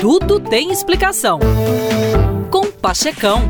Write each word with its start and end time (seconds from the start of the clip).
Tudo 0.00 0.40
tem 0.40 0.72
explicação. 0.72 1.38
Com 2.50 2.70
Pachecão. 2.72 3.42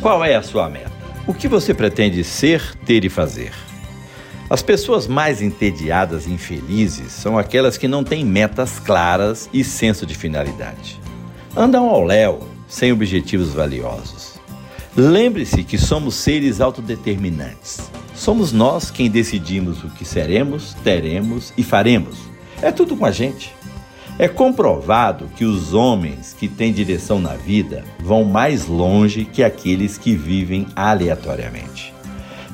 Qual 0.00 0.24
é 0.24 0.36
a 0.36 0.42
sua 0.42 0.68
meta? 0.68 0.92
O 1.26 1.34
que 1.34 1.48
você 1.48 1.74
pretende 1.74 2.22
ser, 2.22 2.76
ter 2.86 3.04
e 3.04 3.08
fazer? 3.08 3.52
As 4.48 4.62
pessoas 4.62 5.08
mais 5.08 5.42
entediadas 5.42 6.26
e 6.26 6.30
infelizes 6.30 7.10
são 7.10 7.36
aquelas 7.36 7.76
que 7.76 7.88
não 7.88 8.04
têm 8.04 8.24
metas 8.24 8.78
claras 8.78 9.50
e 9.52 9.64
senso 9.64 10.06
de 10.06 10.14
finalidade. 10.14 11.00
Andam 11.56 11.88
ao 11.88 12.04
léu, 12.04 12.46
sem 12.68 12.92
objetivos 12.92 13.52
valiosos. 13.52 14.38
Lembre-se 14.96 15.64
que 15.64 15.76
somos 15.76 16.14
seres 16.14 16.60
autodeterminantes. 16.60 17.90
Somos 18.28 18.52
nós 18.52 18.90
quem 18.90 19.08
decidimos 19.08 19.82
o 19.82 19.88
que 19.88 20.04
seremos, 20.04 20.74
teremos 20.84 21.50
e 21.56 21.62
faremos. 21.62 22.18
É 22.60 22.70
tudo 22.70 22.94
com 22.94 23.06
a 23.06 23.10
gente. 23.10 23.54
É 24.18 24.28
comprovado 24.28 25.30
que 25.34 25.46
os 25.46 25.72
homens 25.72 26.36
que 26.38 26.46
têm 26.46 26.70
direção 26.70 27.18
na 27.18 27.36
vida 27.36 27.86
vão 27.98 28.24
mais 28.24 28.66
longe 28.66 29.24
que 29.24 29.42
aqueles 29.42 29.96
que 29.96 30.14
vivem 30.14 30.66
aleatoriamente. 30.76 31.94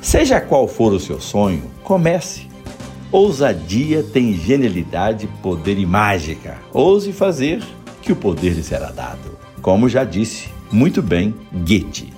Seja 0.00 0.40
qual 0.40 0.68
for 0.68 0.92
o 0.92 1.00
seu 1.00 1.20
sonho, 1.20 1.64
comece. 1.82 2.46
Ousadia 3.10 4.04
tem 4.04 4.32
genialidade, 4.32 5.28
poder 5.42 5.76
e 5.76 5.84
mágica. 5.84 6.56
Ouse 6.72 7.12
fazer, 7.12 7.60
que 8.00 8.12
o 8.12 8.16
poder 8.16 8.50
lhe 8.50 8.62
será 8.62 8.92
dado. 8.92 9.36
Como 9.60 9.88
já 9.88 10.04
disse 10.04 10.50
muito 10.70 11.02
bem 11.02 11.34
Goethe. 11.52 12.13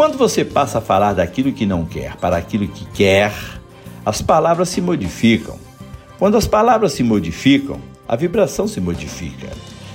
Quando 0.00 0.16
você 0.16 0.46
passa 0.46 0.78
a 0.78 0.80
falar 0.80 1.12
daquilo 1.12 1.52
que 1.52 1.66
não 1.66 1.84
quer 1.84 2.16
para 2.16 2.34
aquilo 2.34 2.66
que 2.66 2.86
quer, 2.86 3.34
as 4.02 4.22
palavras 4.22 4.70
se 4.70 4.80
modificam. 4.80 5.58
Quando 6.18 6.38
as 6.38 6.46
palavras 6.46 6.94
se 6.94 7.02
modificam, 7.02 7.78
a 8.08 8.16
vibração 8.16 8.66
se 8.66 8.80
modifica. 8.80 9.48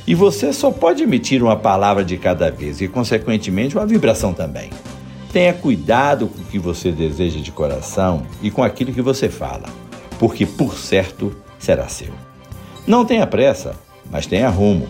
E 0.05 0.13
você 0.13 0.53
só 0.53 0.69
pode 0.69 1.01
emitir 1.01 1.41
uma 1.41 1.55
palavra 1.55 2.05
de 2.05 2.19
cada 2.19 2.51
vez 2.51 2.81
e, 2.81 2.87
consequentemente, 2.87 3.75
uma 3.75 3.87
vibração 3.87 4.31
também. 4.31 4.69
Tenha 5.33 5.55
cuidado 5.55 6.27
com 6.27 6.39
o 6.39 6.45
que 6.45 6.59
você 6.59 6.91
deseja 6.91 7.39
de 7.39 7.51
coração 7.51 8.27
e 8.43 8.51
com 8.51 8.63
aquilo 8.63 8.93
que 8.93 9.01
você 9.01 9.27
fala, 9.27 9.65
porque 10.19 10.45
por 10.45 10.77
certo 10.77 11.35
será 11.57 11.87
seu. 11.87 12.13
Não 12.85 13.05
tenha 13.05 13.25
pressa, 13.25 13.73
mas 14.11 14.27
tenha 14.27 14.49
rumo. 14.49 14.87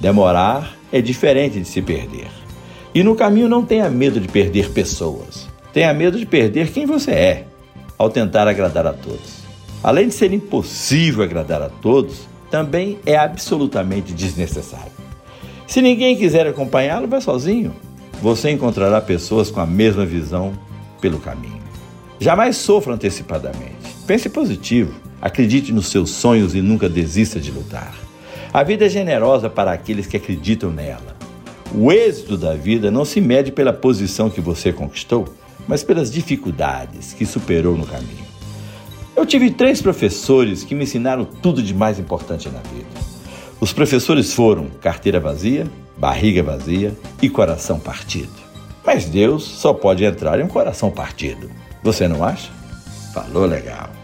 Demorar 0.00 0.76
é 0.92 1.00
diferente 1.00 1.60
de 1.60 1.64
se 1.64 1.80
perder. 1.80 2.47
E 2.94 3.02
no 3.02 3.14
caminho 3.14 3.48
não 3.48 3.64
tenha 3.64 3.88
medo 3.90 4.20
de 4.20 4.28
perder 4.28 4.70
pessoas. 4.70 5.46
Tenha 5.72 5.92
medo 5.92 6.18
de 6.18 6.26
perder 6.26 6.70
quem 6.72 6.86
você 6.86 7.10
é, 7.10 7.44
ao 7.96 8.10
tentar 8.10 8.48
agradar 8.48 8.86
a 8.86 8.92
todos. 8.92 9.38
Além 9.82 10.08
de 10.08 10.14
ser 10.14 10.32
impossível 10.32 11.22
agradar 11.22 11.62
a 11.62 11.68
todos, 11.68 12.28
também 12.50 12.98
é 13.04 13.16
absolutamente 13.16 14.12
desnecessário. 14.12 14.92
Se 15.66 15.82
ninguém 15.82 16.16
quiser 16.16 16.46
acompanhá-lo, 16.46 17.06
vá 17.06 17.20
sozinho 17.20 17.74
você 18.20 18.50
encontrará 18.50 19.00
pessoas 19.00 19.50
com 19.50 19.60
a 19.60 19.66
mesma 19.66 20.04
visão 20.04 20.52
pelo 21.00 21.18
caminho. 21.18 21.62
Jamais 22.18 22.56
sofra 22.56 22.94
antecipadamente. 22.94 23.76
Pense 24.06 24.28
positivo, 24.28 24.92
acredite 25.20 25.72
nos 25.72 25.88
seus 25.88 26.10
sonhos 26.10 26.54
e 26.54 26.60
nunca 26.60 26.88
desista 26.88 27.38
de 27.38 27.50
lutar. 27.50 27.94
A 28.52 28.62
vida 28.62 28.86
é 28.86 28.88
generosa 28.88 29.48
para 29.48 29.72
aqueles 29.72 30.06
que 30.06 30.16
acreditam 30.16 30.70
nela. 30.70 31.17
O 31.74 31.92
êxito 31.92 32.36
da 32.36 32.54
vida 32.54 32.90
não 32.90 33.04
se 33.04 33.20
mede 33.20 33.52
pela 33.52 33.72
posição 33.72 34.30
que 34.30 34.40
você 34.40 34.72
conquistou, 34.72 35.28
mas 35.66 35.82
pelas 35.82 36.10
dificuldades 36.10 37.12
que 37.12 37.26
superou 37.26 37.76
no 37.76 37.86
caminho. 37.86 38.26
Eu 39.14 39.26
tive 39.26 39.50
três 39.50 39.82
professores 39.82 40.64
que 40.64 40.74
me 40.74 40.84
ensinaram 40.84 41.24
tudo 41.24 41.62
de 41.62 41.74
mais 41.74 41.98
importante 41.98 42.48
na 42.48 42.60
vida. 42.60 42.86
Os 43.60 43.72
professores 43.72 44.32
foram 44.32 44.68
carteira 44.80 45.20
vazia, 45.20 45.66
barriga 45.96 46.42
vazia 46.42 46.96
e 47.20 47.28
coração 47.28 47.78
partido. 47.78 48.32
Mas 48.86 49.04
Deus 49.04 49.42
só 49.42 49.74
pode 49.74 50.04
entrar 50.04 50.40
em 50.40 50.44
um 50.44 50.48
coração 50.48 50.90
partido. 50.90 51.50
Você 51.82 52.08
não 52.08 52.24
acha? 52.24 52.50
Falou 53.12 53.44
legal. 53.44 53.97